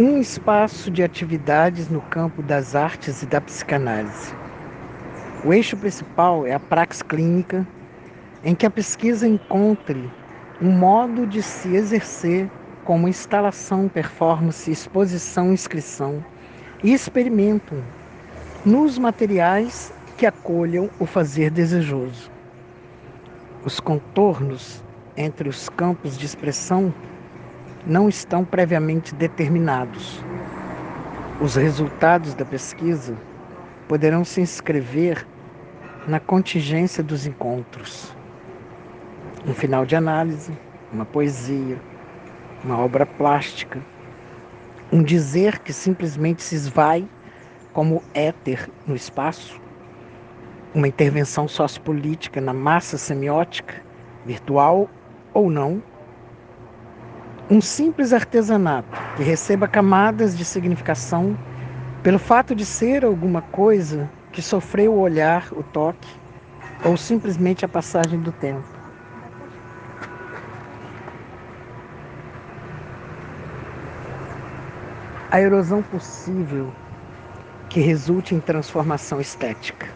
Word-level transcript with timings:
um 0.00 0.18
espaço 0.18 0.90
de 0.90 1.02
atividades 1.02 1.90
no 1.90 2.00
campo 2.00 2.42
das 2.42 2.74
artes 2.74 3.22
e 3.22 3.26
da 3.26 3.38
psicanálise. 3.38 4.34
O 5.44 5.52
eixo 5.52 5.76
principal 5.76 6.46
é 6.46 6.54
a 6.54 6.58
praxis 6.58 7.02
clínica, 7.02 7.68
em 8.42 8.54
que 8.54 8.64
a 8.64 8.70
pesquisa 8.70 9.28
encontre 9.28 10.10
um 10.58 10.70
modo 10.70 11.26
de 11.26 11.42
se 11.42 11.74
exercer 11.74 12.48
como 12.82 13.08
instalação, 13.08 13.90
performance, 13.90 14.70
exposição, 14.70 15.52
inscrição 15.52 16.24
e 16.82 16.94
experimento 16.94 17.74
nos 18.64 18.96
materiais 18.96 19.92
que 20.16 20.24
acolham 20.24 20.88
o 20.98 21.04
fazer 21.04 21.50
desejoso. 21.50 22.30
Os 23.66 23.78
contornos 23.78 24.82
entre 25.14 25.46
os 25.46 25.68
campos 25.68 26.16
de 26.16 26.24
expressão 26.24 26.90
não 27.86 28.08
estão 28.08 28.44
previamente 28.44 29.14
determinados. 29.14 30.22
Os 31.40 31.56
resultados 31.56 32.34
da 32.34 32.44
pesquisa 32.44 33.16
poderão 33.88 34.24
se 34.24 34.40
inscrever 34.40 35.26
na 36.06 36.20
contingência 36.20 37.02
dos 37.02 37.26
encontros. 37.26 38.14
Um 39.46 39.54
final 39.54 39.86
de 39.86 39.96
análise, 39.96 40.52
uma 40.92 41.04
poesia, 41.04 41.80
uma 42.62 42.78
obra 42.78 43.06
plástica, 43.06 43.80
um 44.92 45.02
dizer 45.02 45.58
que 45.60 45.72
simplesmente 45.72 46.42
se 46.42 46.54
esvai 46.54 47.08
como 47.72 48.02
éter 48.12 48.68
no 48.86 48.94
espaço, 48.94 49.60
uma 50.74 50.88
intervenção 50.88 51.48
sociopolítica 51.48 52.40
na 52.40 52.52
massa 52.52 52.98
semiótica, 52.98 53.74
virtual 54.26 54.90
ou 55.32 55.50
não, 55.50 55.82
um 57.50 57.60
simples 57.60 58.12
artesanato 58.12 58.96
que 59.16 59.24
receba 59.24 59.66
camadas 59.66 60.38
de 60.38 60.44
significação 60.44 61.36
pelo 62.00 62.18
fato 62.18 62.54
de 62.54 62.64
ser 62.64 63.04
alguma 63.04 63.42
coisa 63.42 64.08
que 64.30 64.40
sofreu 64.40 64.94
o 64.94 65.00
olhar, 65.00 65.48
o 65.52 65.62
toque 65.64 66.08
ou 66.84 66.96
simplesmente 66.96 67.64
a 67.64 67.68
passagem 67.68 68.20
do 68.20 68.30
tempo. 68.30 68.62
A 75.28 75.40
erosão 75.40 75.82
possível 75.82 76.72
que 77.68 77.80
resulte 77.80 78.34
em 78.34 78.40
transformação 78.40 79.20
estética. 79.20 79.88